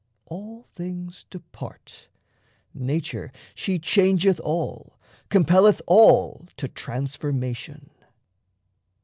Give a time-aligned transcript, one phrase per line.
[0.25, 2.07] All things depart;
[2.73, 4.97] Nature she changeth all,
[5.29, 7.91] compelleth all To transformation.